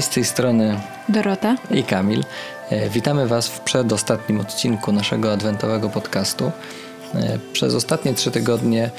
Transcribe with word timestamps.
Z 0.00 0.08
tej 0.08 0.24
strony 0.24 0.80
Dorota 1.08 1.56
i 1.70 1.82
Kamil. 1.82 2.24
E, 2.70 2.90
witamy 2.90 3.26
Was 3.26 3.48
w 3.48 3.60
przedostatnim 3.60 4.40
odcinku 4.40 4.92
naszego 4.92 5.32
adwentowego 5.32 5.88
podcastu. 5.88 6.52
E, 7.14 7.38
przez 7.52 7.74
ostatnie 7.74 8.14
trzy 8.14 8.30
tygodnie 8.30 8.90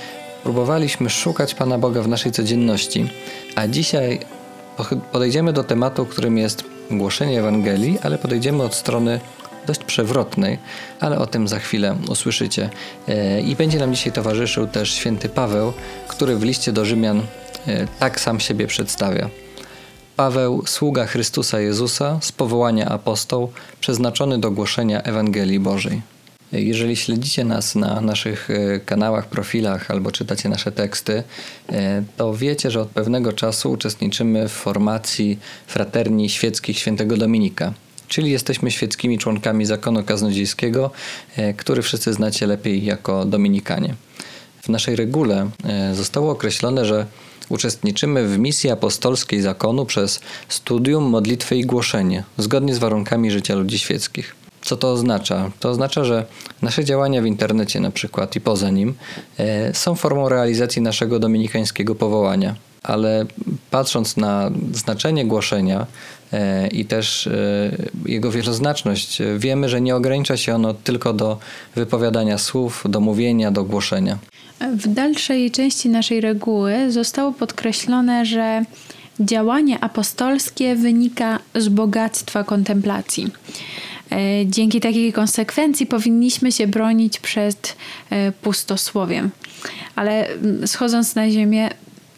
próbowaliśmy 0.43 1.09
szukać 1.09 1.55
Pana 1.55 1.77
Boga 1.77 2.01
w 2.01 2.07
naszej 2.07 2.31
codzienności, 2.31 3.09
a 3.55 3.67
dzisiaj 3.67 4.19
podejdziemy 5.11 5.53
do 5.53 5.63
tematu, 5.63 6.05
którym 6.05 6.37
jest 6.37 6.63
głoszenie 6.91 7.39
Ewangelii, 7.39 7.99
ale 8.03 8.17
podejdziemy 8.17 8.63
od 8.63 8.75
strony 8.75 9.19
dość 9.67 9.83
przewrotnej, 9.83 10.57
ale 10.99 11.19
o 11.19 11.27
tym 11.27 11.47
za 11.47 11.59
chwilę 11.59 11.95
usłyszycie. 12.09 12.69
E, 13.07 13.41
I 13.41 13.55
będzie 13.55 13.79
nam 13.79 13.95
dzisiaj 13.95 14.13
towarzyszył 14.13 14.67
też 14.67 14.93
święty 14.93 15.29
Paweł, 15.29 15.73
który 16.07 16.35
w 16.35 16.43
liście 16.43 16.71
do 16.71 16.85
Rzymian 16.85 17.21
tak 17.99 18.19
sam 18.19 18.39
siebie 18.39 18.67
przedstawia. 18.67 19.29
Paweł, 20.15 20.63
sługa 20.65 21.05
Chrystusa 21.05 21.59
Jezusa, 21.59 22.19
z 22.21 22.31
powołania 22.31 22.89
apostoł, 22.89 23.51
przeznaczony 23.79 24.39
do 24.39 24.51
głoszenia 24.51 25.01
Ewangelii 25.01 25.59
Bożej. 25.59 26.01
Jeżeli 26.51 26.95
śledzicie 26.95 27.43
nas 27.43 27.75
na 27.75 28.01
naszych 28.01 28.49
e, 28.49 28.79
kanałach, 28.79 29.27
profilach 29.27 29.91
albo 29.91 30.11
czytacie 30.11 30.49
nasze 30.49 30.71
teksty, 30.71 31.23
e, 31.69 32.03
to 32.17 32.33
wiecie, 32.33 32.71
że 32.71 32.81
od 32.81 32.87
pewnego 32.87 33.33
czasu 33.33 33.71
uczestniczymy 33.71 34.49
w 34.49 34.51
formacji 34.51 35.39
fraterni 35.67 36.29
świeckich 36.29 36.79
świętego 36.79 37.17
Dominika, 37.17 37.73
czyli 38.07 38.31
jesteśmy 38.31 38.71
świeckimi 38.71 39.17
członkami 39.17 39.65
zakonu 39.65 40.03
kaznodziejskiego, 40.03 40.91
e, 41.35 41.53
który 41.53 41.81
wszyscy 41.81 42.13
znacie 42.13 42.47
lepiej 42.47 42.85
jako 42.85 43.25
Dominikanie. 43.25 43.95
W 44.61 44.69
naszej 44.69 44.95
regule 44.95 45.49
zostało 45.93 46.31
określone, 46.31 46.85
że 46.85 47.05
Uczestniczymy 47.49 48.27
w 48.27 48.39
misji 48.39 48.69
apostolskiej 48.69 49.41
zakonu 49.41 49.85
przez 49.85 50.19
studium, 50.49 51.03
modlitwę 51.03 51.55
i 51.55 51.65
głoszenie, 51.65 52.23
zgodnie 52.37 52.75
z 52.75 52.77
warunkami 52.77 53.31
życia 53.31 53.55
ludzi 53.55 53.79
świeckich. 53.79 54.35
Co 54.63 54.77
to 54.77 54.91
oznacza? 54.91 55.51
To 55.59 55.69
oznacza, 55.69 56.03
że 56.03 56.25
nasze 56.61 56.85
działania 56.85 57.21
w 57.21 57.25
internecie 57.25 57.79
na 57.79 57.91
przykład 57.91 58.35
i 58.35 58.41
poza 58.41 58.69
nim 58.69 58.93
e, 59.37 59.73
są 59.73 59.95
formą 59.95 60.29
realizacji 60.29 60.81
naszego 60.81 61.19
dominikańskiego 61.19 61.95
powołania. 61.95 62.55
Ale 62.83 63.25
patrząc 63.71 64.17
na 64.17 64.51
znaczenie 64.73 65.25
głoszenia 65.25 65.85
e, 66.33 66.67
i 66.67 66.85
też 66.85 67.27
e, 67.27 67.31
jego 68.05 68.31
wieloznaczność, 68.31 69.21
wiemy, 69.37 69.69
że 69.69 69.81
nie 69.81 69.95
ogranicza 69.95 70.37
się 70.37 70.55
ono 70.55 70.73
tylko 70.73 71.13
do 71.13 71.37
wypowiadania 71.75 72.37
słów, 72.37 72.83
do 72.89 72.99
mówienia, 72.99 73.51
do 73.51 73.63
głoszenia. 73.63 74.17
W 74.59 74.87
dalszej 74.87 75.51
części 75.51 75.89
naszej 75.89 76.21
reguły 76.21 76.91
zostało 76.91 77.31
podkreślone, 77.31 78.25
że 78.25 78.65
działanie 79.19 79.83
apostolskie 79.83 80.75
wynika 80.75 81.39
z 81.55 81.69
bogactwa 81.69 82.43
kontemplacji. 82.43 83.31
E, 84.11 84.17
dzięki 84.45 84.81
takiej 84.81 85.13
konsekwencji 85.13 85.85
powinniśmy 85.85 86.51
się 86.51 86.67
bronić 86.67 87.19
przed 87.19 87.75
e, 88.09 88.31
pustosłowiem. 88.31 89.29
Ale 89.95 90.27
mm, 90.27 90.67
schodząc 90.67 91.15
na 91.15 91.29
ziemię, 91.29 91.69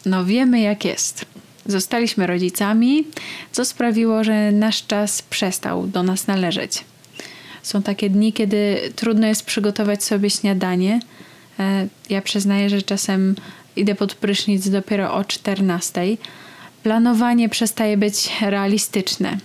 no 0.06 0.24
wiemy 0.24 0.60
jak 0.60 0.84
jest. 0.84 1.24
Zostaliśmy 1.66 2.26
rodzicami, 2.26 3.04
co 3.52 3.64
sprawiło, 3.64 4.24
że 4.24 4.52
nasz 4.52 4.86
czas 4.86 5.22
przestał 5.22 5.86
do 5.86 6.02
nas 6.02 6.26
należeć. 6.26 6.84
Są 7.62 7.82
takie 7.82 8.10
dni, 8.10 8.32
kiedy 8.32 8.76
trudno 8.96 9.26
jest 9.26 9.44
przygotować 9.44 10.04
sobie 10.04 10.30
śniadanie– 10.30 11.00
ja 12.10 12.22
przyznaję, 12.22 12.70
że 12.70 12.82
czasem 12.82 13.34
idę 13.76 13.94
pod 13.94 14.14
prysznic 14.14 14.68
dopiero 14.68 15.14
o 15.14 15.24
14. 15.24 16.02
Planowanie 16.82 17.48
przestaje 17.48 17.96
być 17.96 18.30
realistyczne. 18.40 19.38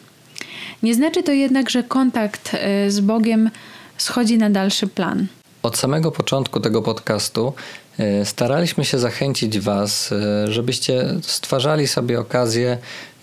Nie 0.83 0.95
znaczy 0.95 1.23
to 1.23 1.31
jednak, 1.31 1.69
że 1.69 1.83
kontakt 1.83 2.51
e, 2.53 2.91
z 2.91 2.99
Bogiem 2.99 3.49
schodzi 3.97 4.38
na 4.38 4.49
dalszy 4.49 4.88
plan. 4.88 5.27
Od 5.63 5.77
samego 5.77 6.11
początku 6.11 6.59
tego 6.59 6.81
podcastu 6.81 7.53
e, 7.97 8.25
staraliśmy 8.25 8.85
się 8.85 8.99
zachęcić 8.99 9.59
Was, 9.59 10.13
żebyście 10.45 11.05
stwarzali 11.22 11.88
sobie 11.88 12.19
okazję 12.19 12.78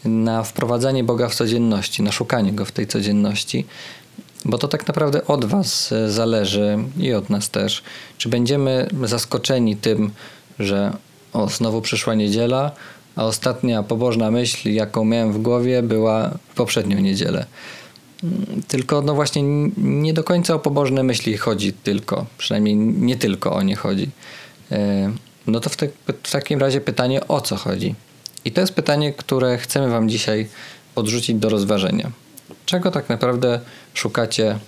na 0.04 0.42
wprowadzanie 0.42 1.04
Boga 1.04 1.28
w 1.28 1.34
codzienności, 1.34 2.02
na 2.02 2.12
szukanie 2.12 2.52
Go 2.52 2.64
w 2.64 2.72
tej 2.72 2.86
codzienności, 2.86 3.66
bo 4.48 4.58
to 4.58 4.68
tak 4.68 4.88
naprawdę 4.88 5.26
od 5.26 5.44
Was 5.44 5.92
e, 5.92 6.10
zależy 6.10 6.78
i 6.98 7.12
od 7.14 7.30
nas 7.30 7.50
też, 7.50 7.82
czy 8.18 8.28
będziemy 8.28 8.88
zaskoczeni 9.04 9.76
tym, 9.76 10.10
że 10.58 10.92
o, 11.32 11.48
znowu 11.48 11.82
przyszła 11.82 12.14
niedziela, 12.14 12.70
a 13.16 13.24
ostatnia 13.24 13.82
pobożna 13.82 14.30
myśl, 14.30 14.70
jaką 14.70 15.04
miałem 15.04 15.32
w 15.32 15.42
głowie, 15.42 15.82
była 15.82 16.30
w 16.48 16.54
poprzednią 16.54 16.98
niedzielę. 16.98 17.46
Mm, 18.24 18.62
tylko, 18.68 19.02
no 19.02 19.14
właśnie, 19.14 19.42
nie 19.76 20.12
do 20.12 20.24
końca 20.24 20.54
o 20.54 20.58
pobożne 20.58 21.02
myśli 21.02 21.36
chodzi 21.36 21.72
tylko, 21.72 22.26
przynajmniej 22.38 22.76
nie 22.76 23.16
tylko 23.16 23.52
o 23.52 23.62
nie 23.62 23.76
chodzi. 23.76 24.10
E, 24.72 25.12
no 25.46 25.60
to 25.60 25.70
w, 25.70 25.76
te, 25.76 25.88
w 26.22 26.30
takim 26.30 26.60
razie 26.60 26.80
pytanie, 26.80 27.28
o 27.28 27.40
co 27.40 27.56
chodzi? 27.56 27.94
I 28.44 28.52
to 28.52 28.60
jest 28.60 28.72
pytanie, 28.72 29.12
które 29.12 29.58
chcemy 29.58 29.90
Wam 29.90 30.08
dzisiaj 30.08 30.48
podrzucić 30.94 31.36
do 31.36 31.48
rozważenia. 31.48 32.10
Czego 32.66 32.90
tak 32.90 33.08
naprawdę 33.08 33.60
szukacie 33.94 34.58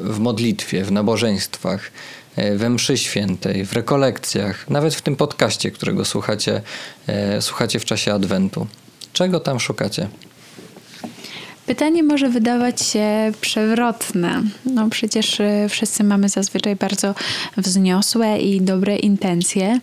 w 0.00 0.18
modlitwie, 0.18 0.84
w 0.84 0.92
nabożeństwach, 0.92 1.90
e, 2.36 2.56
we 2.56 2.70
mszy 2.70 2.98
świętej, 2.98 3.64
w 3.64 3.72
rekolekcjach, 3.72 4.70
nawet 4.70 4.94
w 4.94 5.02
tym 5.02 5.16
podcaście, 5.16 5.70
którego 5.70 6.04
słuchacie, 6.04 6.62
e, 7.06 7.42
słuchacie 7.42 7.80
w 7.80 7.84
czasie 7.84 8.12
Adwentu? 8.12 8.66
Czego 9.12 9.40
tam 9.40 9.60
szukacie? 9.60 10.08
Pytanie 11.66 12.02
może 12.02 12.28
wydawać 12.28 12.82
się 12.82 13.32
przewrotne. 13.40 14.42
No 14.64 14.88
przecież 14.90 15.38
wszyscy 15.68 16.04
mamy 16.04 16.28
zazwyczaj 16.28 16.76
bardzo 16.76 17.14
wzniosłe 17.56 18.38
i 18.38 18.60
dobre 18.60 18.96
intencje. 18.96 19.80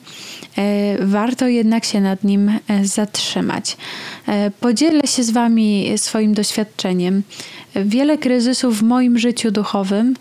Y, 0.58 1.06
warto 1.06 1.48
jednak 1.48 1.86
się 1.86 2.02
nad 2.02 2.24
nim 2.24 2.50
y, 2.50 2.60
zatrzymać. 2.84 3.78
Podzielę 4.60 5.08
się 5.08 5.24
z 5.24 5.30
Wami 5.30 5.94
swoim 5.98 6.34
doświadczeniem. 6.34 7.24
Wiele 7.76 8.18
kryzysów 8.18 8.80
w 8.80 8.84
moim 8.84 9.20
życiu 9.20 9.52
duchowym 9.52 10.16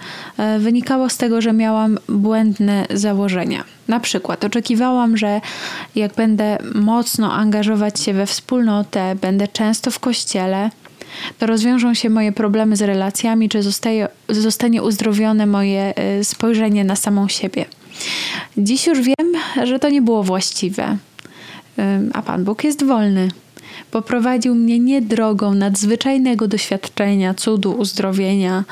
wynikało 0.58 1.08
z 1.08 1.16
tego, 1.16 1.40
że 1.40 1.52
miałam 1.52 1.98
błędne 2.08 2.86
założenia. 2.94 3.64
Na 3.88 4.00
przykład 4.00 4.44
oczekiwałam, 4.44 5.16
że 5.16 5.40
jak 5.94 6.14
będę 6.14 6.58
mocno 6.74 7.32
angażować 7.32 8.00
się 8.00 8.12
we 8.12 8.26
wspólnotę, 8.26 9.14
będę 9.20 9.48
często 9.48 9.90
w 9.90 9.98
kościele, 9.98 10.70
to 11.38 11.46
rozwiążą 11.46 11.94
się 11.94 12.10
moje 12.10 12.32
problemy 12.32 12.76
z 12.76 12.82
relacjami, 12.82 13.48
czy 13.48 13.62
zostaje, 13.62 14.08
zostanie 14.28 14.82
uzdrowione 14.82 15.46
moje 15.46 15.94
spojrzenie 16.22 16.84
na 16.84 16.96
samą 16.96 17.28
siebie. 17.28 17.64
Dziś 18.56 18.86
już 18.86 18.98
wiem, 19.00 19.32
że 19.64 19.78
to 19.78 19.90
nie 19.90 20.02
było 20.02 20.22
właściwe, 20.22 20.96
a 22.12 22.22
Pan 22.22 22.44
Bóg 22.44 22.64
jest 22.64 22.84
wolny. 22.84 23.28
Poprowadził 23.90 24.54
mnie 24.54 24.78
nie 24.78 25.02
drogą 25.02 25.54
nadzwyczajnego 25.54 26.48
doświadczenia, 26.48 27.34
cudu, 27.34 27.72
uzdrowienia, 27.72 28.64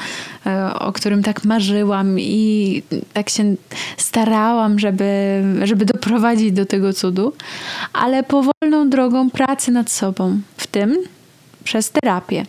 y, 0.46 0.74
o 0.74 0.92
którym 0.92 1.22
tak 1.22 1.44
marzyłam 1.44 2.20
i 2.20 2.82
tak 3.12 3.30
się 3.30 3.54
starałam, 3.96 4.78
żeby, 4.78 5.42
żeby 5.64 5.84
doprowadzić 5.84 6.52
do 6.52 6.66
tego 6.66 6.92
cudu, 6.92 7.32
ale 7.92 8.22
powolną 8.22 8.90
drogą 8.90 9.30
pracy 9.30 9.70
nad 9.70 9.90
sobą, 9.90 10.40
w 10.56 10.66
tym 10.66 10.98
przez 11.64 11.90
terapię. 11.90 12.46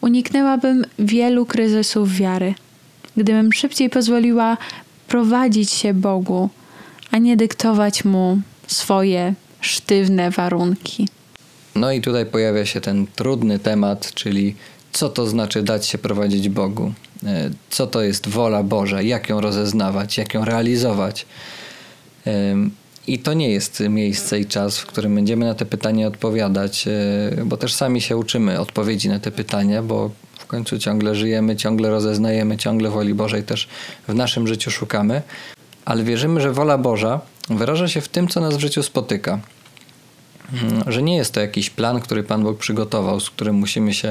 Uniknęłabym 0.00 0.84
wielu 0.98 1.46
kryzysów 1.46 2.12
wiary, 2.12 2.54
gdybym 3.16 3.52
szybciej 3.52 3.90
pozwoliła 3.90 4.56
prowadzić 5.10 5.70
się 5.70 5.94
Bogu, 5.94 6.48
a 7.10 7.18
nie 7.18 7.36
dyktować 7.36 8.04
mu 8.04 8.40
swoje 8.66 9.34
sztywne 9.60 10.30
warunki. 10.30 11.08
No 11.74 11.92
i 11.92 12.00
tutaj 12.00 12.26
pojawia 12.26 12.66
się 12.66 12.80
ten 12.80 13.06
trudny 13.06 13.58
temat, 13.58 14.14
czyli 14.14 14.54
co 14.92 15.08
to 15.08 15.26
znaczy 15.26 15.62
dać 15.62 15.86
się 15.86 15.98
prowadzić 15.98 16.48
Bogu? 16.48 16.92
E, 17.26 17.50
co 17.70 17.86
to 17.86 18.02
jest 18.02 18.28
wola 18.28 18.62
Boża? 18.62 19.02
Jak 19.02 19.28
ją 19.28 19.40
rozeznawać? 19.40 20.18
Jak 20.18 20.34
ją 20.34 20.44
realizować? 20.44 21.26
I 23.06 23.18
to 23.18 23.32
nie 23.32 23.50
jest 23.50 23.82
miejsce 23.88 24.40
i 24.40 24.46
czas, 24.46 24.78
w 24.78 24.86
którym 24.86 25.14
będziemy 25.14 25.46
na 25.46 25.54
te 25.54 25.66
pytania 25.66 26.06
odpowiadać, 26.06 26.88
e, 26.88 27.44
bo 27.44 27.56
też 27.56 27.74
sami 27.74 28.00
się 28.00 28.16
uczymy 28.16 28.60
odpowiedzi 28.60 29.08
na 29.08 29.18
te 29.18 29.30
pytania, 29.30 29.82
bo 29.82 30.10
końcu 30.50 30.78
ciągle 30.78 31.14
żyjemy, 31.14 31.56
ciągle 31.56 31.90
rozeznajemy, 31.90 32.56
ciągle 32.56 32.90
woli 32.90 33.14
Bożej 33.14 33.42
też 33.42 33.68
w 34.08 34.14
naszym 34.14 34.46
życiu 34.46 34.70
szukamy, 34.70 35.22
ale 35.84 36.04
wierzymy, 36.04 36.40
że 36.40 36.52
wola 36.52 36.78
Boża 36.78 37.20
wyraża 37.50 37.88
się 37.88 38.00
w 38.00 38.08
tym, 38.08 38.28
co 38.28 38.40
nas 38.40 38.56
w 38.56 38.60
życiu 38.60 38.82
spotyka. 38.82 39.40
mm, 40.62 40.82
że 40.86 41.02
nie 41.02 41.16
jest 41.16 41.34
to 41.34 41.40
jakiś 41.40 41.70
plan, 41.70 42.00
który 42.00 42.22
Pan 42.22 42.42
Bóg 42.42 42.58
przygotował, 42.58 43.20
z 43.20 43.30
którym 43.30 43.54
musimy 43.54 43.94
się, 43.94 44.08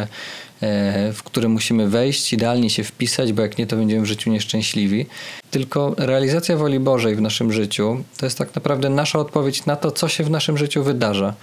e, 0.61 1.13
w 1.13 1.23
który 1.23 1.49
musimy 1.49 1.87
wejść, 1.89 2.33
idealnie 2.33 2.69
się 2.69 2.83
wpisać, 2.83 3.33
bo 3.33 3.41
jak 3.41 3.57
nie, 3.57 3.67
to 3.67 3.75
będziemy 3.75 4.01
w 4.01 4.05
życiu 4.05 4.29
nieszczęśliwi. 4.31 5.05
Tylko 5.51 5.95
realizacja 5.97 6.57
woli 6.57 6.79
Bożej 6.79 7.15
w 7.15 7.21
naszym 7.21 7.53
życiu 7.53 8.03
to 8.17 8.25
jest 8.25 8.37
tak 8.37 8.55
naprawdę 8.55 8.89
nasza 8.89 9.19
odpowiedź 9.19 9.65
na 9.65 9.75
to, 9.75 9.91
co 9.91 10.07
się 10.07 10.23
w 10.23 10.29
naszym 10.29 10.57
życiu 10.57 10.83
wydarza, 10.83 11.33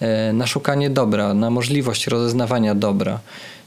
e, 0.00 0.32
na 0.32 0.46
szukanie 0.46 0.90
dobra, 0.90 1.34
na 1.34 1.50
możliwość 1.50 2.06
rozeznawania 2.06 2.74
dobra. 2.74 3.20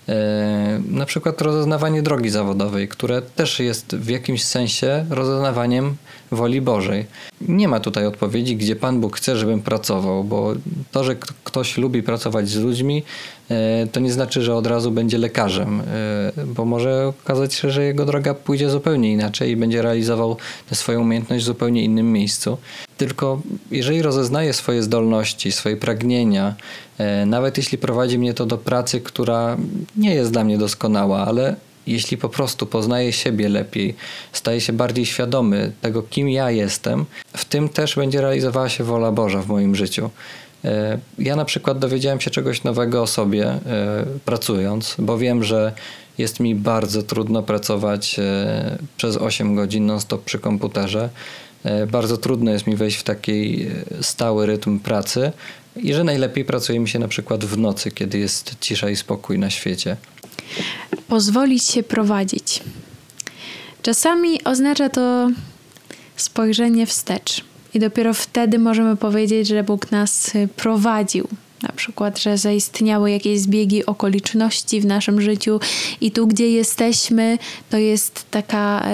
E, 0.10 0.82
na 0.90 1.06
przykład 1.06 1.42
rozeznawanie 1.42 2.02
drogi 2.02 2.30
zawodowej, 2.30 2.88
które 2.88 3.22
też 3.22 3.60
jest 3.60 3.96
w 3.96 4.10
jakimś 4.10 4.44
sensie 4.44 5.06
rozeznawaniem 5.10 5.96
woli 6.32 6.62
Bożej. 6.62 7.06
Nie 7.42 7.68
ma 7.68 7.80
tutaj 7.80 8.06
odpowiedzi, 8.06 8.56
gdzie 8.56 8.76
Pan 8.76 9.02
Bóg 9.02 9.18
chce, 9.18 9.38
żebym 9.38 9.62
pracował, 9.62 10.24
bo 10.24 10.54
to, 10.92 11.04
że 11.04 11.16
ktoś 11.44 11.78
lubi 11.78 12.04
pracować 12.04 12.50
z 12.50 12.60
ludźmi, 12.60 13.04
e, 13.50 13.88
to 13.92 14.00
nie 14.00 14.12
znaczy, 14.12 14.42
że 14.42 14.56
od 14.56 14.68
razu 14.68 14.92
będzie 14.92 15.18
lekarzem, 15.18 15.82
e, 15.82 16.46
bo 16.46 16.66
może 16.66 17.08
okazać 17.24 17.54
się, 17.54 17.72
że 17.72 17.84
jego 17.84 18.06
droga 18.06 18.34
pójdzie 18.34 18.70
zupełnie 18.70 19.12
inaczej 19.12 19.52
i 19.52 19.56
będzie 19.56 19.82
realizował 19.82 20.38
tę 20.70 20.76
swoją 20.76 21.02
umiejętność 21.02 21.44
w 21.44 21.48
zupełnie 21.48 21.84
innym 21.84 22.12
miejscu. 22.12 22.58
Tylko 22.98 23.42
jeżeli 23.72 24.02
rozeznaję 24.02 24.54
swoje 24.54 24.84
zdolności, 24.84 25.52
swoje 25.52 25.78
pragnienia, 25.78 26.56
e, 26.98 27.26
nawet 27.26 27.58
jeśli 27.58 27.78
prowadzi 27.78 28.20
mnie 28.20 28.34
to 28.34 28.46
do 28.46 28.58
pracy, 28.58 29.02
która 29.02 29.58
nie 29.98 30.16
jest 30.16 30.32
dla 30.32 30.44
mnie 30.44 30.58
doskonała, 30.58 31.26
ale 31.26 31.56
jeśli 31.88 32.18
po 32.18 32.30
prostu 32.30 32.66
poznaję 32.66 33.14
siebie 33.14 33.50
lepiej, 33.50 33.96
staję 34.34 34.62
się 34.62 34.74
bardziej 34.74 35.06
świadomy 35.06 35.72
tego, 35.82 36.04
kim 36.04 36.30
ja 36.30 36.52
jestem, 36.52 37.06
w 37.34 37.46
tym 37.46 37.70
też 37.70 37.96
będzie 37.96 38.22
realizowała 38.22 38.70
się 38.70 38.84
wola 38.84 39.12
Boża 39.12 39.42
w 39.42 39.48
moim 39.48 39.76
życiu. 39.76 40.10
E, 40.66 41.00
ja 41.20 41.36
na 41.36 41.46
przykład 41.46 41.80
dowiedziałem 41.80 42.22
się 42.22 42.32
czegoś 42.32 42.64
nowego 42.64 43.02
o 43.02 43.08
sobie 43.08 43.46
e, 43.46 43.60
pracując, 44.26 44.96
bo 45.00 45.18
wiem, 45.18 45.44
że 45.44 45.74
jest 46.18 46.40
mi 46.40 46.56
bardzo 46.56 47.04
trudno 47.04 47.44
pracować 47.44 48.20
przez 48.98 49.18
8 49.18 49.56
godzin 49.56 49.86
non-stop 49.86 50.24
przy 50.24 50.40
komputerze. 50.40 51.10
E, 51.64 51.88
bardzo 51.88 52.18
trudno 52.18 52.52
jest 52.52 52.68
mi 52.68 52.76
wejść 52.76 52.98
w 52.98 53.04
taki 53.04 53.68
e, 54.00 54.04
stały 54.04 54.46
rytm 54.46 54.80
pracy 54.80 55.32
i 55.76 55.94
że 55.94 56.04
najlepiej 56.04 56.46
pracuje 56.46 56.80
mi 56.80 56.90
się 56.90 57.00
na 57.00 57.08
przykład 57.08 57.46
w 57.46 57.58
nocy, 57.58 57.92
kiedy 57.92 58.20
jest 58.20 58.56
cisza 58.60 58.90
i 58.90 58.96
spokój 58.96 59.40
na 59.40 59.50
świecie. 59.50 59.98
Pozwolić 61.08 61.64
się 61.64 61.84
prowadzić. 61.84 62.64
Czasami 63.82 64.44
oznacza 64.44 64.90
to 64.90 65.30
spojrzenie 66.16 66.86
wstecz. 66.86 67.44
I 67.74 67.80
dopiero 67.80 68.14
wtedy 68.14 68.60
możemy 68.60 68.96
powiedzieć, 68.96 69.48
że 69.48 69.64
Bóg 69.64 69.92
nas 69.92 70.32
prowadził. 70.56 71.28
Na 71.62 71.70
przykład, 71.70 72.20
że 72.20 72.38
zaistniały 72.38 73.12
jakieś 73.12 73.40
zbiegi 73.40 73.86
okoliczności 73.86 74.82
w 74.82 74.86
naszym 74.86 75.22
życiu, 75.22 75.60
i 76.02 76.12
tu, 76.12 76.28
gdzie 76.28 76.50
jesteśmy, 76.50 77.38
to 77.70 77.78
jest 77.78 78.26
taka 78.32 78.86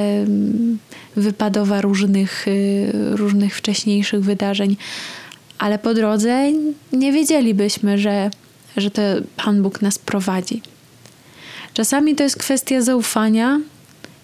wypadowa 1.16 1.82
różnych, 1.82 2.48
y, 2.48 2.92
różnych 3.12 3.58
wcześniejszych 3.58 4.24
wydarzeń, 4.24 4.78
ale 5.58 5.80
po 5.80 5.94
drodze 5.94 6.52
nie 6.94 7.12
wiedzielibyśmy, 7.12 7.98
że, 7.98 8.32
że 8.78 8.92
to 8.92 9.02
Pan 9.38 9.64
Bóg 9.64 9.82
nas 9.82 10.00
prowadzi. 10.00 10.62
Czasami 11.74 12.16
to 12.16 12.24
jest 12.24 12.38
kwestia 12.38 12.82
zaufania, 12.82 13.60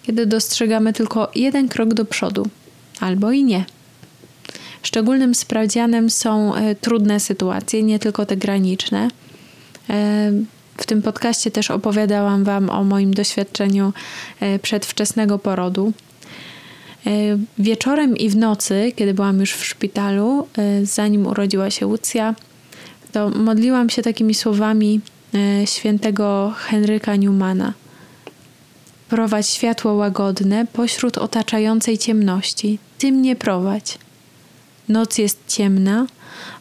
kiedy 0.02 0.26
dostrzegamy 0.26 0.92
tylko 0.92 1.30
jeden 1.34 1.68
krok 1.68 1.94
do 1.94 2.04
przodu, 2.04 2.46
albo 3.00 3.32
i 3.32 3.44
nie. 3.44 3.64
Szczególnym 4.82 5.34
sprawdzianem 5.34 6.10
są 6.10 6.54
e, 6.54 6.74
trudne 6.74 7.20
sytuacje, 7.20 7.82
nie 7.82 7.98
tylko 7.98 8.26
te 8.26 8.36
graniczne. 8.36 9.08
E, 9.90 10.32
w 10.76 10.86
tym 10.86 11.02
podcaście 11.02 11.50
też 11.50 11.70
opowiadałam 11.70 12.44
Wam 12.44 12.70
o 12.70 12.84
moim 12.84 13.14
doświadczeniu 13.14 13.92
e, 14.40 14.58
przedwczesnego 14.58 15.38
porodu. 15.38 15.92
Wieczorem 17.58 18.16
i 18.16 18.28
w 18.28 18.36
nocy, 18.36 18.92
kiedy 18.96 19.14
byłam 19.14 19.40
już 19.40 19.52
w 19.52 19.64
szpitalu, 19.64 20.48
zanim 20.82 21.26
urodziła 21.26 21.70
się 21.70 21.86
Lucja, 21.86 22.34
to 23.12 23.30
modliłam 23.30 23.90
się 23.90 24.02
takimi 24.02 24.34
słowami 24.34 25.00
świętego 25.64 26.54
Henryka 26.56 27.16
Newmana. 27.16 27.72
Prowadź 29.08 29.46
światło 29.46 29.92
łagodne 29.92 30.66
pośród 30.66 31.18
otaczającej 31.18 31.98
ciemności. 31.98 32.78
Ty 32.98 33.12
mnie 33.12 33.36
prowadź. 33.36 33.98
Noc 34.88 35.18
jest 35.18 35.38
ciemna, 35.48 36.06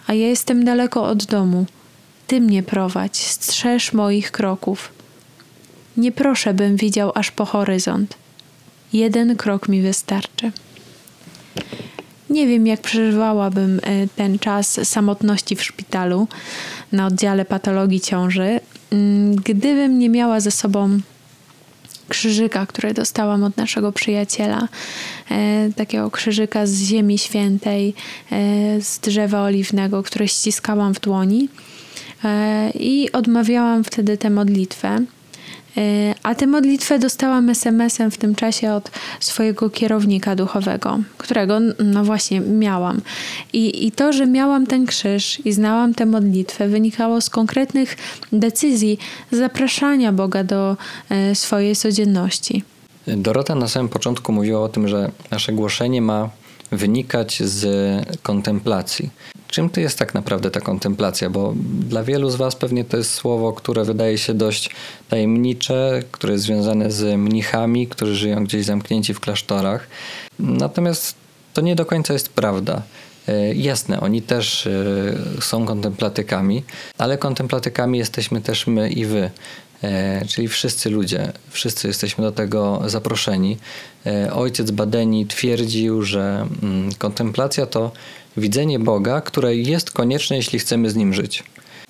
a 0.07 0.13
ja 0.13 0.27
jestem 0.27 0.65
daleko 0.65 1.03
od 1.03 1.25
domu. 1.25 1.65
Ty 2.27 2.41
mnie 2.41 2.63
prowadź, 2.63 3.17
strzeż 3.17 3.93
moich 3.93 4.31
kroków. 4.31 4.91
Nie 5.97 6.11
proszę, 6.11 6.53
bym 6.53 6.75
widział 6.75 7.11
aż 7.15 7.31
po 7.31 7.45
horyzont 7.45 8.15
Jeden 8.93 9.35
krok 9.35 9.69
mi 9.69 9.81
wystarczy. 9.81 10.51
Nie 12.29 12.47
wiem, 12.47 12.67
jak 12.67 12.81
przeżywałabym 12.81 13.79
e, 13.83 14.07
ten 14.07 14.39
czas 14.39 14.79
samotności 14.83 15.55
w 15.55 15.63
szpitalu 15.63 16.27
na 16.91 17.05
oddziale 17.05 17.45
patologii 17.45 18.01
ciąży, 18.01 18.59
mm, 18.91 19.35
gdybym 19.35 19.99
nie 19.99 20.09
miała 20.09 20.39
ze 20.39 20.51
sobą 20.51 20.99
krzyżyka, 22.09 22.65
który 22.65 22.93
dostałam 22.93 23.43
od 23.43 23.57
naszego 23.57 23.91
przyjaciela, 23.91 24.67
e, 25.31 25.69
takiego 25.75 26.11
krzyżyka 26.11 26.65
z 26.65 26.81
Ziemi 26.81 27.17
Świętej, 27.17 27.93
e, 28.31 28.81
z 28.81 28.99
drzewa 28.99 29.41
oliwnego, 29.41 30.03
które 30.03 30.27
ściskałam 30.27 30.93
w 30.93 30.99
dłoni. 30.99 31.49
I 32.75 33.11
odmawiałam 33.11 33.83
wtedy 33.83 34.17
tę 34.17 34.29
modlitwę. 34.29 35.05
E, 35.79 36.15
a 36.23 36.35
tę 36.35 36.47
modlitwę 36.47 36.99
dostałam 36.99 37.49
SMS-em 37.49 38.11
w 38.11 38.17
tym 38.17 38.35
czasie 38.35 38.73
od 38.73 38.91
swojego 39.19 39.69
kierownika 39.69 40.35
duchowego, 40.35 40.99
którego 41.17 41.59
no 41.83 42.03
właśnie 42.03 42.39
miałam. 42.41 43.01
I, 43.53 43.87
I 43.87 43.91
to, 43.91 44.13
że 44.13 44.25
miałam 44.25 44.67
ten 44.67 44.85
krzyż 44.85 45.45
i 45.45 45.51
znałam 45.51 45.93
tę 45.93 46.05
modlitwę, 46.05 46.67
wynikało 46.67 47.21
z 47.21 47.29
konkretnych 47.29 47.97
decyzji 48.31 48.99
zapraszania 49.31 50.11
Boga 50.11 50.43
do 50.43 50.77
e, 51.09 51.35
swojej 51.35 51.75
codzienności. 51.75 52.63
Dorota 53.07 53.55
na 53.55 53.67
samym 53.67 53.89
początku 53.89 54.31
mówiła 54.31 54.61
o 54.61 54.69
tym, 54.69 54.87
że 54.87 55.11
nasze 55.31 55.53
głoszenie 55.53 56.01
ma 56.01 56.29
wynikać 56.71 57.43
z 57.43 57.65
kontemplacji. 58.23 59.09
Czym 59.47 59.69
to 59.69 59.79
jest 59.79 59.99
tak 59.99 60.13
naprawdę 60.13 60.51
ta 60.51 60.59
kontemplacja? 60.59 61.29
Bo 61.29 61.53
dla 61.89 62.03
wielu 62.03 62.29
z 62.29 62.35
Was 62.35 62.55
pewnie 62.55 62.85
to 62.85 62.97
jest 62.97 63.13
słowo, 63.13 63.53
które 63.53 63.85
wydaje 63.85 64.17
się 64.17 64.33
dość 64.33 64.69
tajemnicze, 65.09 66.03
które 66.11 66.33
jest 66.33 66.45
związane 66.45 66.91
z 66.91 67.17
mnichami, 67.17 67.87
którzy 67.87 68.15
żyją 68.15 68.43
gdzieś 68.43 68.65
zamknięci 68.65 69.13
w 69.13 69.19
klasztorach. 69.19 69.87
Natomiast 70.39 71.15
to 71.53 71.61
nie 71.61 71.75
do 71.75 71.85
końca 71.85 72.13
jest 72.13 72.29
prawda. 72.29 72.81
E, 73.29 73.53
jasne, 73.53 73.99
oni 73.99 74.21
też 74.21 74.67
e, 74.67 75.41
są 75.41 75.65
kontemplatykami, 75.65 76.63
ale 76.97 77.17
kontemplatykami 77.17 77.97
jesteśmy 77.97 78.41
też 78.41 78.67
my 78.67 78.89
i 78.89 79.05
wy. 79.05 79.31
E, 79.83 80.25
czyli 80.25 80.47
wszyscy 80.47 80.89
ludzie, 80.89 81.31
wszyscy 81.49 81.87
jesteśmy 81.87 82.23
do 82.23 82.31
tego 82.31 82.81
zaproszeni. 82.85 83.57
Ojciec 84.33 84.71
Badeni 84.71 85.25
twierdził, 85.25 86.01
że 86.01 86.47
mm, 86.63 86.93
kontemplacja 86.93 87.65
to 87.65 87.91
widzenie 88.37 88.79
Boga, 88.79 89.21
które 89.21 89.55
jest 89.55 89.91
konieczne, 89.91 90.35
jeśli 90.35 90.59
chcemy 90.59 90.89
z 90.89 90.95
Nim 90.95 91.13
żyć. 91.13 91.43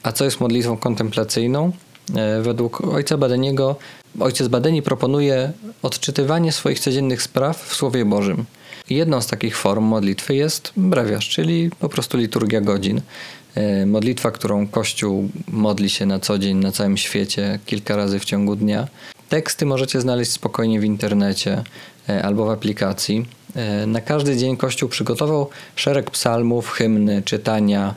A 0.03 0.11
co 0.11 0.25
jest 0.25 0.39
modlitwą 0.39 0.77
kontemplacyjną? 0.77 1.71
E, 2.15 2.41
według 2.41 2.81
ojca 2.81 3.17
Badeniego, 3.17 3.75
ojciec 4.19 4.47
Badeni 4.47 4.81
proponuje 4.81 5.51
odczytywanie 5.81 6.51
swoich 6.51 6.79
codziennych 6.79 7.21
spraw 7.21 7.63
w 7.67 7.75
Słowie 7.75 8.05
Bożym. 8.05 8.45
Jedną 8.89 9.21
z 9.21 9.27
takich 9.27 9.57
form 9.57 9.83
modlitwy 9.83 10.35
jest 10.35 10.71
brewiarz, 10.77 11.29
czyli 11.29 11.69
po 11.79 11.89
prostu 11.89 12.17
liturgia 12.17 12.61
godzin. 12.61 13.01
E, 13.55 13.85
modlitwa, 13.85 14.31
którą 14.31 14.67
Kościół 14.67 15.29
modli 15.47 15.89
się 15.89 16.05
na 16.05 16.19
co 16.19 16.37
dzień 16.37 16.57
na 16.57 16.71
całym 16.71 16.97
świecie 16.97 17.59
kilka 17.65 17.95
razy 17.95 18.19
w 18.19 18.25
ciągu 18.25 18.55
dnia. 18.55 18.87
Teksty 19.29 19.65
możecie 19.65 20.01
znaleźć 20.01 20.31
spokojnie 20.31 20.79
w 20.79 20.83
internecie 20.83 21.63
e, 22.09 22.23
albo 22.23 22.45
w 22.45 22.49
aplikacji. 22.49 23.25
Na 23.87 24.01
każdy 24.01 24.37
dzień 24.37 24.57
Kościół 24.57 24.89
przygotował 24.89 25.49
szereg 25.75 26.11
psalmów, 26.11 26.69
hymny, 26.69 27.21
czytania, 27.21 27.93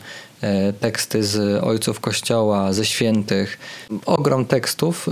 teksty 0.80 1.24
z 1.24 1.64
ojców 1.64 2.00
Kościoła, 2.00 2.72
ze 2.72 2.84
świętych. 2.84 3.58
Ogrom 4.06 4.44
tekstów, 4.44 5.08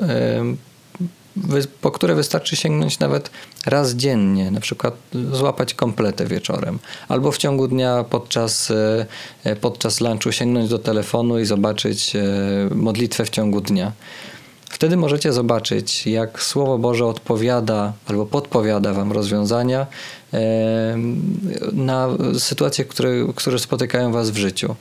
po 1.81 1.91
które 1.91 2.15
wystarczy 2.15 2.57
sięgnąć 2.57 2.99
nawet 2.99 3.31
raz 3.67 3.93
dziennie, 3.95 4.51
na 4.51 4.61
przykład 4.61 4.95
złapać 5.33 5.75
kompletę 5.75 6.27
wieczorem, 6.27 6.79
albo 7.09 7.33
w 7.33 7.39
ciągu 7.39 7.69
dnia 7.69 8.05
podczas, 8.11 8.73
podczas 9.61 10.01
lunchu 10.01 10.33
sięgnąć 10.33 10.69
do 10.69 10.79
telefonu 10.79 11.39
i 11.39 11.45
zobaczyć 11.45 12.13
modlitwę 12.75 13.25
w 13.25 13.31
ciągu 13.31 13.61
dnia. 13.61 13.93
Wtedy 14.71 14.97
możecie 14.97 15.33
zobaczyć, 15.33 16.07
jak 16.07 16.43
Słowo 16.43 16.79
Boże 16.79 17.07
odpowiada 17.07 17.93
albo 18.07 18.27
podpowiada 18.27 18.93
Wam 18.93 19.13
rozwiązania 19.13 19.87
na 21.73 22.09
sytuacje, 22.39 22.85
które, 22.85 23.11
które 23.35 23.59
spotykają 23.59 24.13
Was 24.13 24.31
w 24.31 24.37
życiu. 24.37 24.75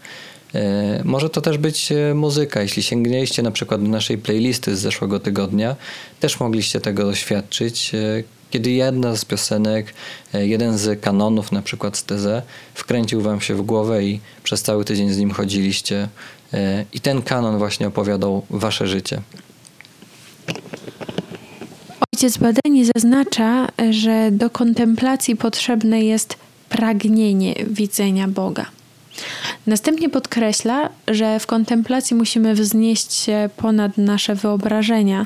Może 1.04 1.30
to 1.30 1.42
też 1.42 1.58
być 1.58 1.94
muzyka. 2.16 2.62
Jeśli 2.62 2.84
sięgnęliście 2.84 3.44
na 3.44 3.52
przykład 3.52 3.84
do 3.84 3.88
naszej 3.88 4.18
playlisty 4.18 4.76
z 4.76 4.80
zeszłego 4.80 5.20
tygodnia, 5.20 5.76
też 6.20 6.40
mogliście 6.40 6.80
tego 6.82 7.04
doświadczyć, 7.04 7.92
kiedy 8.50 8.72
jedna 8.72 9.16
z 9.16 9.26
piosenek, 9.26 9.94
jeden 10.34 10.78
z 10.78 11.02
kanonów, 11.02 11.52
na 11.52 11.62
przykład 11.62 11.98
z 11.98 12.04
Teze, 12.04 12.42
wkręcił 12.74 13.22
wam 13.22 13.42
się 13.42 13.56
w 13.56 13.62
głowę 13.62 14.04
i 14.04 14.20
przez 14.44 14.62
cały 14.62 14.86
tydzień 14.86 15.10
z 15.10 15.18
nim 15.18 15.32
chodziliście. 15.32 16.08
I 16.94 17.00
ten 17.00 17.22
kanon 17.22 17.58
właśnie 17.58 17.88
opowiadał 17.88 18.46
wasze 18.50 18.88
życie. 18.88 19.22
Ojciec 22.14 22.38
Badeni 22.38 22.86
zaznacza, 22.96 23.68
że 23.90 24.30
do 24.32 24.50
kontemplacji 24.50 25.36
potrzebne 25.36 26.02
jest 26.02 26.36
pragnienie 26.70 27.56
widzenia 27.68 28.28
Boga. 28.28 28.66
Następnie 29.68 30.10
podkreśla, 30.10 30.90
że 31.08 31.40
w 31.40 31.48
kontemplacji 31.48 32.16
musimy 32.16 32.54
wznieść 32.54 33.14
się 33.14 33.50
ponad 33.58 33.98
nasze 33.98 34.36
wyobrażenia, 34.36 35.26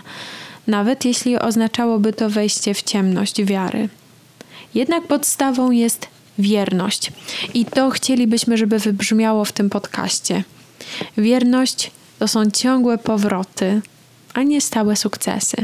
nawet 0.68 1.06
jeśli 1.06 1.40
oznaczałoby 1.40 2.14
to 2.14 2.30
wejście 2.30 2.74
w 2.74 2.84
ciemność 2.84 3.44
wiary. 3.44 3.90
Jednak 4.74 5.08
podstawą 5.08 5.72
jest 5.72 6.08
wierność. 6.40 7.12
I 7.54 7.66
to 7.66 7.90
chcielibyśmy, 7.90 8.58
żeby 8.58 8.80
wybrzmiało 8.80 9.46
w 9.46 9.52
tym 9.52 9.70
podcaście. 9.70 10.44
Wierność 11.18 11.92
to 12.20 12.28
są 12.28 12.52
ciągłe 12.52 12.98
powroty, 12.98 13.82
a 14.34 14.44
nie 14.44 14.62
stałe 14.62 14.96
sukcesy. 14.96 15.58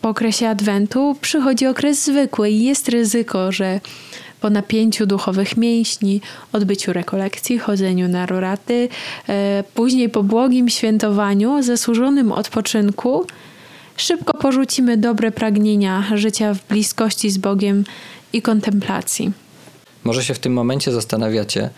Po 0.00 0.08
okresie 0.08 0.48
Adwentu 0.48 1.16
przychodzi 1.20 1.66
okres 1.66 2.04
zwykły 2.04 2.50
i 2.50 2.64
jest 2.64 2.88
ryzyko, 2.88 3.52
że 3.52 3.80
po 4.42 4.50
napięciu 4.50 5.06
duchowych 5.06 5.56
mięśni, 5.56 6.20
odbyciu 6.52 6.92
rekolekcji, 6.92 7.58
chodzeniu 7.58 8.08
na 8.08 8.26
roraty, 8.26 8.88
e, 9.28 9.64
później 9.74 10.08
po 10.08 10.22
błogim 10.22 10.68
świętowaniu, 10.68 11.62
zasłużonym 11.62 12.32
odpoczynku, 12.32 13.26
szybko 13.96 14.34
porzucimy 14.34 14.96
dobre 14.96 15.30
pragnienia 15.30 16.04
życia 16.14 16.54
w 16.54 16.68
bliskości 16.68 17.30
z 17.30 17.38
Bogiem 17.38 17.84
i 18.32 18.42
kontemplacji. 18.42 19.32
Może 20.04 20.24
się 20.24 20.34
w 20.34 20.38
tym 20.38 20.52
momencie 20.52 20.92
zastanawiacie, 20.92 21.70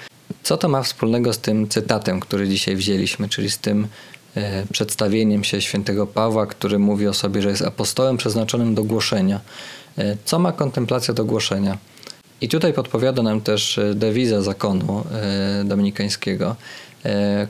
co 0.43 0.57
to 0.57 0.69
ma 0.69 0.83
wspólnego 0.83 1.33
z 1.33 1.39
tym 1.39 1.69
cytatem, 1.69 2.21
który 2.21 2.49
dzisiaj 2.49 2.77
wzięliśmy, 2.77 3.29
czyli 3.29 3.51
z 3.51 3.59
tym 3.59 3.89
E, 4.37 4.67
przedstawieniem 4.73 5.45
się 5.45 5.61
świętego 5.61 6.07
Pawła, 6.07 6.47
który 6.47 6.79
mówi 6.79 7.09
o 7.09 7.15
sobie, 7.15 7.43
że 7.43 7.49
jest 7.49 7.63
apostołem 7.63 8.17
przeznaczonym 8.17 8.75
do 8.75 8.85
głoszenia. 8.85 9.41
E, 9.99 10.17
co 10.25 10.39
ma 10.39 10.53
kontemplacja 10.53 11.15
do 11.15 11.25
głoszenia? 11.25 11.79
I 12.45 12.49
tutaj 12.49 12.73
podpowiada 12.73 13.23
nam 13.23 13.41
też 13.41 13.79
e, 13.79 13.95
dewiza 13.95 14.43
zakonu 14.43 15.05
dominikańskiego, 15.65 16.57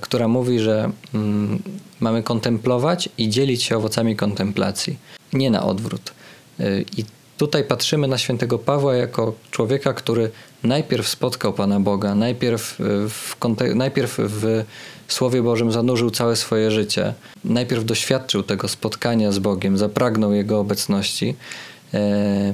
która 0.00 0.28
mówi, 0.28 0.60
że 0.60 0.90
mm, 1.14 1.62
mamy 2.00 2.22
kontemplować 2.22 3.08
i 3.18 3.28
dzielić 3.28 3.62
się 3.62 3.76
owocami 3.76 4.16
kontemplacji, 4.16 4.96
nie 5.32 5.50
na 5.50 5.62
odwrót. 5.62 6.12
I 6.96 7.04
tutaj 7.36 7.64
patrzymy 7.64 8.08
na 8.08 8.18
świętego 8.18 8.58
Pawła 8.58 8.94
jako 8.94 9.34
człowieka, 9.50 9.92
który 9.92 10.30
najpierw 10.62 11.08
spotkał 11.08 11.52
Pana 11.52 11.80
Boga, 11.80 12.14
najpierw 12.14 12.76
w, 13.08 13.36
najpierw 13.74 14.18
w 14.18 14.64
Słowie 15.08 15.42
Bożym 15.42 15.72
zanurzył 15.72 16.10
całe 16.10 16.36
swoje 16.36 16.70
życie. 16.70 17.14
Najpierw 17.44 17.84
doświadczył 17.84 18.42
tego 18.42 18.68
spotkania 18.68 19.32
z 19.32 19.38
Bogiem, 19.38 19.78
zapragnął 19.78 20.32
Jego 20.32 20.60
obecności, 20.60 21.28
e, 21.28 21.34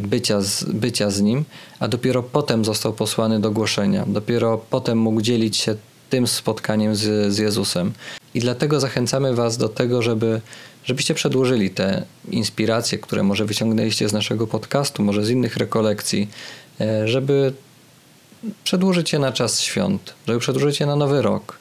bycia 0.01 0.41
z, 0.41 0.65
bycia 0.65 1.11
z 1.11 1.21
Nim, 1.21 1.45
a 1.81 1.89
dopiero 1.89 2.23
potem 2.23 2.65
został 2.65 2.93
posłany 2.93 3.41
do 3.41 3.51
głoszenia. 3.51 4.05
Dopiero 4.07 4.59
potem 4.71 4.99
mógł 4.99 5.21
dzielić 5.21 5.57
się 5.57 5.75
tym 6.11 6.27
spotkaniem 6.27 6.97
z, 6.97 7.33
z 7.35 7.39
Jezusem. 7.39 7.93
I 8.35 8.41
dlatego 8.41 8.81
zachęcamy 8.81 9.35
Was 9.35 9.57
do 9.57 9.69
tego, 9.69 10.03
żeby, 10.03 10.41
żebyście 10.85 11.15
przedłużyli 11.15 11.71
te 11.71 12.05
inspiracje, 12.31 12.99
które 12.99 13.23
może 13.23 13.45
wyciągnęliście 13.45 14.09
z 14.09 14.13
naszego 14.13 14.47
podcastu, 14.47 15.03
może 15.03 15.25
z 15.25 15.31
innych 15.31 15.57
rekolekcji, 15.57 16.29
e, 16.81 17.09
żeby 17.09 17.53
przedłużyć 18.65 19.13
je 19.13 19.19
na 19.19 19.33
czas 19.33 19.61
świąt, 19.61 20.15
żeby 20.27 20.39
przedłużyć 20.39 20.81
je 20.81 20.87
na 20.87 20.97
nowy 20.97 21.23
rok, 21.23 21.59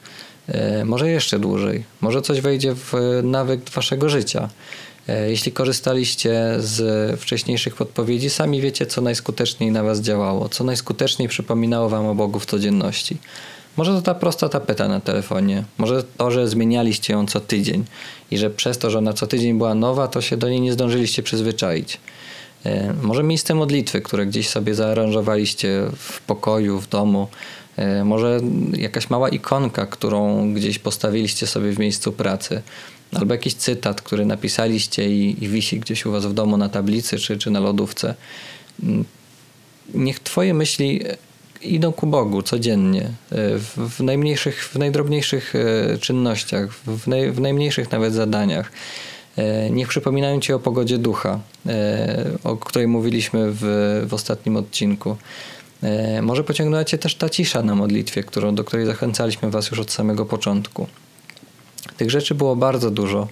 e, 0.48 0.84
może 0.84 1.10
jeszcze 1.10 1.38
dłużej, 1.38 1.84
może 2.00 2.22
coś 2.22 2.40
wejdzie 2.40 2.74
w 2.74 2.92
nawyk 3.22 3.70
waszego 3.70 4.08
życia. 4.08 4.48
E, 5.10 5.30
jeśli 5.30 5.52
korzystaliście 5.52 6.54
z 6.58 7.20
wcześniejszych 7.20 7.76
podpowiedzi, 7.76 8.30
sami 8.30 8.60
wiecie, 8.60 8.86
co 8.86 9.00
najskuteczniej 9.00 9.70
na 9.70 9.82
Was 9.82 10.00
działało, 10.00 10.48
co 10.48 10.64
najskuteczniej 10.64 11.28
przypominało 11.28 11.88
Wam 11.88 12.06
o 12.06 12.14
Bogu 12.14 12.40
w 12.40 12.46
codzienności. 12.46 13.16
Może 13.76 13.92
to 13.92 14.02
ta 14.02 14.14
prosta 14.14 14.48
tapeta 14.48 14.88
na 14.88 15.00
telefonie, 15.00 15.64
może 15.78 16.02
to, 16.02 16.30
że 16.30 16.48
zmienialiście 16.48 17.12
ją 17.12 17.26
co 17.26 17.40
tydzień 17.40 17.84
i 18.30 18.38
że 18.38 18.50
przez 18.50 18.78
to, 18.78 18.90
że 18.90 18.98
ona 18.98 19.12
co 19.12 19.26
tydzień 19.26 19.58
była 19.58 19.74
nowa, 19.74 20.08
to 20.08 20.20
się 20.20 20.36
do 20.36 20.48
niej 20.48 20.60
nie 20.60 20.72
zdążyliście 20.72 21.22
przyzwyczaić. 21.22 22.00
E, 22.66 22.94
może 23.02 23.22
miejsce 23.22 23.54
modlitwy, 23.54 24.00
które 24.00 24.26
gdzieś 24.26 24.48
sobie 24.48 24.74
zaaranżowaliście 24.74 25.82
w 25.96 26.20
pokoju, 26.20 26.80
w 26.80 26.88
domu. 26.88 27.28
E, 27.76 28.04
może 28.04 28.40
jakaś 28.72 29.10
mała 29.10 29.28
ikonka, 29.28 29.86
którą 29.86 30.54
gdzieś 30.54 30.78
postawiliście 30.78 31.46
sobie 31.46 31.72
w 31.72 31.78
miejscu 31.78 32.12
pracy. 32.12 32.62
Albo 33.12 33.34
jakiś 33.34 33.54
cytat, 33.54 34.02
który 34.02 34.26
napisaliście 34.26 35.10
i, 35.10 35.44
i 35.44 35.48
wisi 35.48 35.80
gdzieś 35.80 36.06
u 36.06 36.12
was 36.12 36.26
w 36.26 36.32
domu 36.32 36.56
na 36.56 36.68
tablicy 36.68 37.18
czy, 37.18 37.38
czy 37.38 37.50
na 37.50 37.60
lodówce. 37.60 38.14
Niech 39.94 40.20
Twoje 40.20 40.54
myśli 40.54 41.00
idą 41.62 41.92
ku 41.92 42.06
Bogu 42.06 42.42
codziennie, 42.42 43.02
e, 43.02 43.10
w, 43.58 43.96
w 43.96 44.02
najmniejszych, 44.02 44.64
w 44.64 44.78
najdrobniejszych 44.78 45.54
czynnościach, 46.00 46.72
w, 46.72 47.06
naj, 47.06 47.32
w 47.32 47.40
najmniejszych 47.40 47.92
nawet 47.92 48.14
zadaniach. 48.14 48.72
E, 49.36 49.70
niech 49.70 49.88
przypominają 49.88 50.40
Ci 50.40 50.52
o 50.52 50.58
pogodzie 50.58 50.98
ducha, 50.98 51.40
e, 51.66 52.24
o 52.44 52.56
której 52.56 52.88
mówiliśmy 52.88 53.52
w, 53.52 53.62
w 54.08 54.14
ostatnim 54.14 54.56
odcinku. 54.56 55.16
E, 55.82 56.22
może 56.22 56.44
pociągnęła 56.44 56.84
Cię 56.84 56.98
też 56.98 57.14
ta 57.14 57.28
cisza 57.28 57.62
na 57.62 57.74
modlitwie, 57.74 58.22
którą, 58.22 58.54
do 58.54 58.64
której 58.64 58.86
zachęcaliśmy 58.86 59.50
Was 59.50 59.70
już 59.70 59.80
od 59.80 59.90
samego 59.90 60.26
początku. 60.26 60.86
Tych 62.00 62.10
rzeczy 62.10 62.34
było 62.34 62.56
bardzo 62.56 62.90
dużo. 62.90 63.28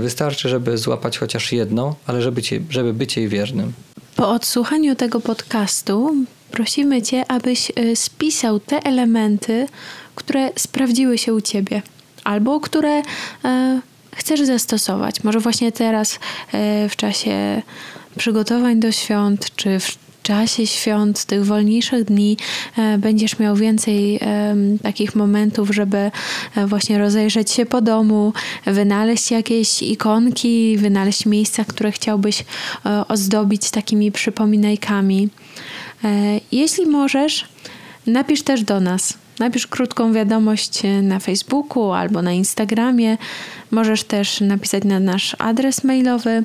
Wystarczy, 0.00 0.48
żeby 0.48 0.78
złapać 0.78 1.18
chociaż 1.18 1.52
jedną, 1.52 1.94
ale 2.06 2.22
żeby, 2.22 2.42
cię, 2.42 2.60
żeby 2.70 2.92
być 2.92 3.16
jej 3.16 3.28
wiernym. 3.28 3.72
Po 4.16 4.30
odsłuchaniu 4.30 4.94
tego 4.94 5.20
podcastu 5.20 6.14
prosimy 6.50 7.02
Cię, 7.02 7.24
abyś 7.30 7.72
spisał 7.94 8.60
te 8.60 8.82
elementy, 8.82 9.66
które 10.14 10.50
sprawdziły 10.56 11.18
się 11.18 11.34
u 11.34 11.40
Ciebie, 11.40 11.82
albo 12.24 12.60
które 12.60 13.02
chcesz 14.16 14.40
zastosować. 14.40 15.24
Może 15.24 15.40
właśnie 15.40 15.72
teraz 15.72 16.18
e, 16.52 16.88
w 16.88 16.96
czasie 16.96 17.62
przygotowań 18.16 18.80
do 18.80 18.92
świąt, 18.92 19.56
czy 19.56 19.80
w 19.80 20.03
czasie 20.24 20.66
świąt, 20.66 21.24
tych 21.24 21.44
wolniejszych 21.44 22.04
dni 22.04 22.36
e, 22.78 22.98
będziesz 22.98 23.38
miał 23.38 23.56
więcej 23.56 24.20
takich 24.82 25.14
momentów, 25.14 25.70
żeby 25.70 26.10
e, 26.56 26.66
właśnie 26.66 26.98
rozejrzeć 26.98 27.50
się 27.50 27.66
po 27.66 27.80
domu, 27.80 28.32
wynaleźć 28.66 29.30
jakieś 29.30 29.82
ikonki, 29.82 30.76
wynaleźć 30.78 31.26
miejsca, 31.26 31.64
które 31.64 31.92
chciałbyś 31.92 32.44
ozdobić 33.08 33.70
takimi 33.70 34.12
przypominajkami. 34.12 35.28
Jeśli 36.52 36.86
możesz, 36.86 37.48
napisz 38.06 38.42
też 38.42 38.62
do 38.62 38.80
nas 38.80 39.14
Napisz 39.38 39.66
krótką 39.66 40.12
wiadomość 40.12 40.82
na 41.02 41.18
Facebooku 41.18 41.92
albo 41.92 42.22
na 42.22 42.32
Instagramie. 42.32 43.18
Możesz 43.70 44.04
też 44.04 44.40
napisać 44.40 44.84
na 44.84 45.00
nasz 45.00 45.36
adres 45.38 45.84
mailowy. 45.84 46.42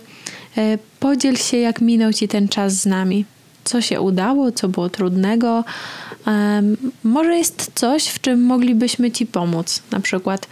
E, 0.58 0.78
podziel 1.00 1.36
się, 1.36 1.58
jak 1.58 1.82
minął 1.82 2.14
Ci 2.14 2.28
ten 2.28 2.48
czas 2.48 2.74
z 2.74 2.86
nami. 2.86 3.26
Co 3.64 3.82
się 3.82 4.02
udało, 4.02 4.52
co 4.52 4.68
było 4.68 4.90
trudnego. 4.90 5.64
Może 7.04 7.36
jest 7.38 7.72
coś, 7.76 8.08
w 8.08 8.22
czym 8.22 8.44
moglibyśmy 8.44 9.12
Ci 9.12 9.26
pomóc, 9.26 9.82
na 9.92 10.00
przykład 10.00 10.48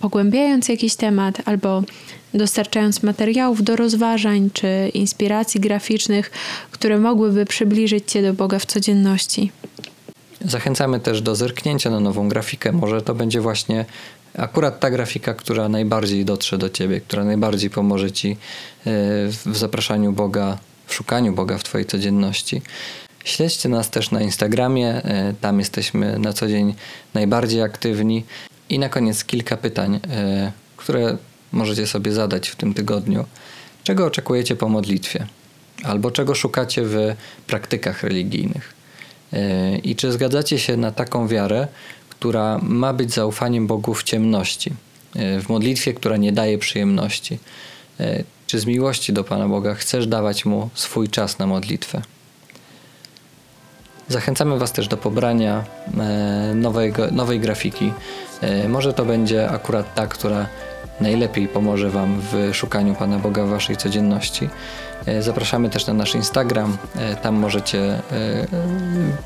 pogłębiając 0.00 0.68
jakiś 0.68 0.94
temat 0.94 1.42
albo 1.44 1.82
dostarczając 2.34 3.02
materiałów 3.02 3.62
do 3.62 3.76
rozważań 3.76 4.50
czy 4.52 4.90
inspiracji 4.94 5.60
graficznych, 5.60 6.30
które 6.70 6.98
mogłyby 6.98 7.46
przybliżyć 7.46 8.10
Cię 8.12 8.22
do 8.22 8.34
Boga 8.34 8.58
w 8.58 8.66
codzienności. 8.66 9.52
Zachęcamy 10.44 11.00
też 11.00 11.22
do 11.22 11.36
zerknięcia 11.36 11.90
na 11.90 12.00
nową 12.00 12.28
grafikę. 12.28 12.72
Może 12.72 13.02
to 13.02 13.14
będzie 13.14 13.40
właśnie 13.40 13.84
akurat 14.38 14.80
ta 14.80 14.90
grafika, 14.90 15.34
która 15.34 15.68
najbardziej 15.68 16.24
dotrze 16.24 16.58
do 16.58 16.70
ciebie, 16.70 17.00
która 17.00 17.24
najbardziej 17.24 17.70
pomoże 17.70 18.12
ci 18.12 18.30
e, 18.30 18.36
w 19.28 19.56
zapraszaniu 19.56 20.12
Boga, 20.12 20.58
w 20.90 20.94
szukaniu 20.94 21.32
Boga 21.32 21.58
w 21.58 21.62
twojej 21.62 21.86
codzienności. 21.86 22.62
Śledźcie 23.24 23.68
nas 23.68 23.90
też 23.90 24.10
na 24.10 24.20
Instagramie, 24.20 24.88
e, 24.88 25.34
tam 25.40 25.58
jesteśmy 25.58 26.18
na 26.18 26.32
co 26.32 26.48
dzień 26.48 26.74
najbardziej 27.14 27.62
aktywni. 27.62 28.24
I 28.68 28.78
na 28.78 28.88
koniec 28.88 29.24
kilka 29.24 29.56
pytań, 29.56 30.00
e, 30.10 30.52
które 30.76 31.16
możecie 31.52 31.86
sobie 31.86 32.12
zadać 32.12 32.48
w 32.48 32.56
tym 32.56 32.74
tygodniu. 32.74 33.24
Czego 33.84 34.06
oczekujecie 34.06 34.56
po 34.56 34.68
modlitwie? 34.68 35.26
Albo 35.84 36.10
czego 36.10 36.34
szukacie 36.34 36.82
w 36.84 36.96
praktykach 37.46 38.02
religijnych? 38.02 38.74
I 39.82 39.96
czy 39.96 40.12
zgadzacie 40.12 40.58
się 40.58 40.76
na 40.76 40.90
taką 40.90 41.28
wiarę, 41.28 41.68
która 42.08 42.58
ma 42.62 42.92
być 42.92 43.12
zaufaniem 43.12 43.66
Bogu 43.66 43.94
w 43.94 44.02
ciemności, 44.02 44.72
w 45.14 45.44
modlitwie, 45.48 45.94
która 45.94 46.16
nie 46.16 46.32
daje 46.32 46.58
przyjemności. 46.58 47.38
Czy 48.50 48.60
z 48.60 48.66
miłości 48.66 49.12
do 49.12 49.24
Pana 49.24 49.48
Boga 49.48 49.74
chcesz 49.74 50.06
dawać 50.06 50.44
Mu 50.44 50.70
swój 50.74 51.08
czas 51.08 51.38
na 51.38 51.46
modlitwę? 51.46 52.02
Zachęcamy 54.08 54.58
Was 54.58 54.72
też 54.72 54.88
do 54.88 54.96
pobrania 54.96 55.64
nowej, 56.54 56.92
nowej 57.12 57.40
grafiki. 57.40 57.92
Może 58.68 58.92
to 58.92 59.04
będzie 59.04 59.50
akurat 59.50 59.94
ta, 59.94 60.06
która 60.06 60.46
najlepiej 61.00 61.48
pomoże 61.48 61.90
Wam 61.90 62.20
w 62.20 62.54
szukaniu 62.54 62.94
Pana 62.94 63.18
Boga 63.18 63.44
w 63.44 63.48
Waszej 63.48 63.76
codzienności. 63.76 64.48
E, 65.06 65.22
zapraszamy 65.22 65.70
też 65.70 65.86
na 65.86 65.94
nasz 65.94 66.14
Instagram. 66.14 66.76
E, 66.96 67.16
tam 67.16 67.34
możecie 67.34 67.78
e, 67.82 68.00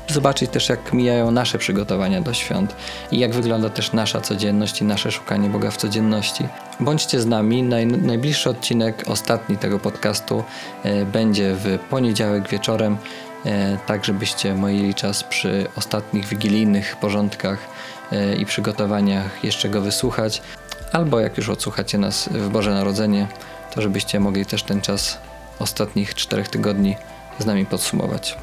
zobaczyć 0.07 0.51
też, 0.51 0.69
jak 0.69 0.93
mijają 0.93 1.31
nasze 1.31 1.57
przygotowania 1.57 2.21
do 2.21 2.33
świąt 2.33 2.75
i 3.11 3.19
jak 3.19 3.33
wygląda 3.33 3.69
też 3.69 3.93
nasza 3.93 4.21
codzienność 4.21 4.81
i 4.81 4.85
nasze 4.85 5.11
szukanie 5.11 5.49
Boga 5.49 5.71
w 5.71 5.77
codzienności. 5.77 6.47
Bądźcie 6.79 7.21
z 7.21 7.25
nami. 7.25 7.63
Naj, 7.63 7.87
najbliższy 7.87 8.49
odcinek, 8.49 9.03
ostatni 9.07 9.57
tego 9.57 9.79
podcastu, 9.79 10.43
będzie 11.13 11.55
w 11.55 11.79
poniedziałek 11.89 12.49
wieczorem, 12.49 12.97
tak 13.87 14.05
żebyście 14.05 14.53
mieli 14.53 14.93
czas 14.93 15.23
przy 15.23 15.67
ostatnich 15.75 16.27
wigilijnych 16.27 16.95
porządkach 16.95 17.59
i 18.39 18.45
przygotowaniach 18.45 19.43
jeszcze 19.43 19.69
go 19.69 19.81
wysłuchać 19.81 20.41
albo 20.95 21.19
jak 21.19 21.37
już 21.37 21.49
odsłuchacie 21.49 21.97
nas 21.97 22.29
w 22.31 22.49
Boże 22.49 22.71
Narodzenie, 22.71 23.27
to 23.73 23.81
żebyście 23.81 24.19
mogli 24.19 24.45
też 24.45 24.63
ten 24.63 24.81
czas 24.81 25.17
ostatnich 25.59 26.15
czterech 26.15 26.49
tygodni 26.49 26.95
z 27.39 27.45
nami 27.45 27.65
podsumować. 27.65 28.37